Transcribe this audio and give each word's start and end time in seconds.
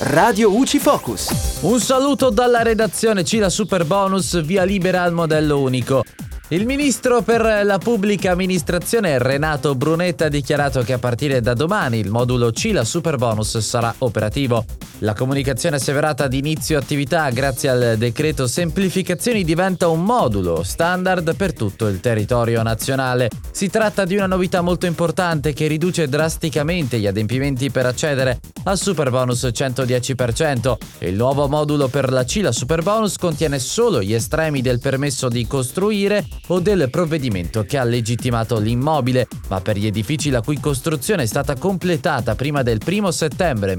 Radio 0.00 0.54
UCI 0.56 0.78
Focus. 0.78 1.58
Un 1.62 1.80
saluto 1.80 2.30
dalla 2.30 2.62
redazione 2.62 3.24
Cila 3.24 3.48
Super 3.48 3.84
Bonus 3.84 4.40
via 4.42 4.62
libera 4.62 5.02
al 5.02 5.12
modello 5.12 5.60
unico. 5.60 6.04
Il 6.50 6.66
ministro 6.66 7.22
per 7.22 7.64
la 7.64 7.78
pubblica 7.78 8.30
amministrazione 8.30 9.18
Renato 9.18 9.74
Brunetta 9.74 10.26
ha 10.26 10.28
dichiarato 10.28 10.82
che 10.82 10.92
a 10.92 10.98
partire 10.98 11.40
da 11.40 11.52
domani 11.52 11.98
il 11.98 12.10
modulo 12.10 12.52
CILA 12.52 12.84
Superbonus 12.84 13.58
sarà 13.58 13.92
operativo. 13.98 14.64
La 15.02 15.14
comunicazione 15.14 15.76
asseverata 15.76 16.26
di 16.26 16.38
inizio 16.38 16.76
attività 16.76 17.30
grazie 17.30 17.68
al 17.68 17.94
decreto 17.98 18.48
semplificazioni 18.48 19.44
diventa 19.44 19.86
un 19.86 20.02
modulo 20.02 20.64
standard 20.64 21.36
per 21.36 21.52
tutto 21.52 21.86
il 21.86 22.00
territorio 22.00 22.62
nazionale. 22.62 23.30
Si 23.52 23.70
tratta 23.70 24.04
di 24.04 24.16
una 24.16 24.26
novità 24.26 24.60
molto 24.60 24.86
importante 24.86 25.52
che 25.52 25.68
riduce 25.68 26.08
drasticamente 26.08 26.98
gli 26.98 27.06
adempimenti 27.06 27.70
per 27.70 27.86
accedere 27.86 28.40
al 28.64 28.76
Superbonus 28.76 29.44
110%. 29.44 30.76
Il 31.00 31.14
nuovo 31.14 31.46
modulo 31.46 31.86
per 31.86 32.10
la 32.10 32.24
CILA 32.24 32.50
Superbonus 32.50 33.18
contiene 33.18 33.60
solo 33.60 34.02
gli 34.02 34.14
estremi 34.14 34.62
del 34.62 34.80
permesso 34.80 35.28
di 35.28 35.46
costruire 35.46 36.26
o 36.48 36.58
del 36.58 36.90
provvedimento 36.90 37.62
che 37.62 37.78
ha 37.78 37.84
legittimato 37.84 38.58
l'immobile, 38.58 39.28
ma 39.46 39.60
per 39.60 39.76
gli 39.78 39.86
edifici 39.86 40.30
la 40.30 40.40
cui 40.40 40.58
costruzione 40.58 41.22
è 41.22 41.26
stata 41.26 41.54
completata 41.54 42.34
prima 42.34 42.62
del 42.62 42.80
1 42.84 43.10
settembre 43.12 43.76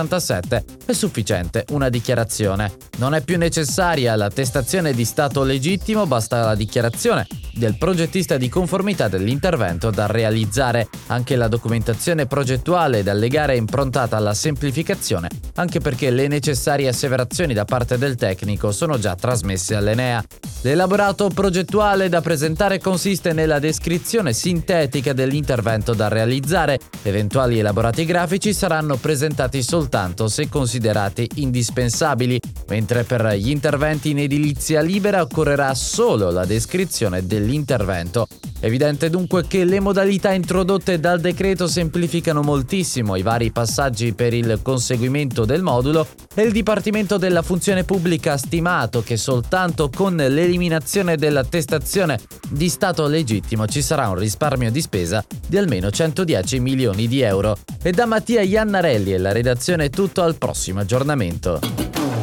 1967 0.00 0.64
è 0.86 0.92
sufficiente 0.92 1.64
una 1.70 1.88
dichiarazione. 1.88 2.72
Non 2.98 3.14
è 3.14 3.22
più 3.22 3.36
necessaria 3.36 4.16
l'attestazione 4.16 4.92
di 4.92 5.04
stato 5.04 5.42
legittimo, 5.42 6.06
basta 6.06 6.44
la 6.44 6.54
dichiarazione 6.54 7.26
del 7.52 7.76
progettista 7.76 8.36
di 8.36 8.48
conformità 8.48 9.08
dell'intervento 9.08 9.90
da 9.90 10.06
realizzare. 10.06 10.88
Anche 11.08 11.36
la 11.36 11.48
documentazione 11.48 12.26
progettuale 12.26 13.02
da 13.02 13.10
allegare 13.12 13.54
è 13.54 13.56
improntata 13.56 14.16
alla 14.16 14.34
semplificazione, 14.34 15.28
anche 15.56 15.80
perché 15.80 16.10
le 16.10 16.28
necessarie 16.28 16.88
asseverazioni 16.88 17.52
da 17.52 17.64
parte 17.64 17.98
del 17.98 18.14
tecnico 18.14 18.72
sono 18.72 18.98
già 18.98 19.14
trasmesse 19.14 19.74
all'Enea. 19.74 20.24
L'elaborato 20.62 21.30
progettuale 21.30 22.10
da 22.10 22.20
presentare 22.20 22.78
consiste 22.80 23.32
nella 23.32 23.58
descrizione 23.58 24.34
sintetica 24.34 25.14
dell'intervento 25.14 25.94
da 25.94 26.08
realizzare. 26.08 26.78
Eventuali 27.02 27.58
elaborati 27.58 28.04
grafici 28.04 28.52
saranno 28.52 28.96
presentati 28.96 29.62
soltanto 29.62 30.28
se 30.28 30.50
considerati 30.50 31.26
indispensabili, 31.36 32.38
mentre 32.68 33.04
per 33.04 33.36
gli 33.36 33.48
interventi 33.48 34.10
in 34.10 34.18
edilizia 34.18 34.82
libera 34.82 35.22
occorrerà 35.22 35.72
solo 35.72 36.30
la 36.30 36.44
descrizione 36.44 37.26
dell'intervento. 37.26 38.26
Evidente 38.60 39.08
dunque 39.08 39.46
che 39.46 39.64
le 39.64 39.80
modalità 39.80 40.32
introdotte 40.32 41.00
dal 41.00 41.18
decreto 41.18 41.66
semplificano 41.66 42.42
moltissimo 42.42 43.16
i 43.16 43.22
vari 43.22 43.50
passaggi 43.50 44.12
per 44.12 44.34
il 44.34 44.60
conseguimento 44.62 45.46
del 45.46 45.62
modulo 45.62 46.06
e 46.34 46.42
il 46.42 46.52
Dipartimento 46.52 47.16
della 47.16 47.42
Funzione 47.42 47.84
Pubblica 47.84 48.34
ha 48.34 48.36
stimato 48.36 49.02
che 49.02 49.16
soltanto 49.16 49.88
con 49.88 50.14
l'eliminazione 50.14 51.16
dell'attestazione 51.16 52.18
di 52.50 52.68
stato 52.68 53.06
legittimo 53.06 53.66
ci 53.66 53.80
sarà 53.80 54.08
un 54.08 54.16
risparmio 54.16 54.70
di 54.70 54.80
spesa 54.80 55.24
di 55.46 55.56
almeno 55.56 55.90
110 55.90 56.60
milioni 56.60 57.08
di 57.08 57.22
euro. 57.22 57.56
E 57.82 57.92
da 57.92 58.04
Mattia 58.04 58.42
Iannarelli 58.42 59.14
e 59.14 59.18
la 59.18 59.32
redazione 59.32 59.88
tutto 59.88 60.22
al 60.22 60.36
prossimo 60.36 60.80
aggiornamento. 60.80 61.60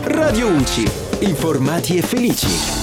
Radio 0.03 0.49
UCI. 0.49 0.89
Informati 1.19 1.97
e 1.97 2.01
felici. 2.01 2.76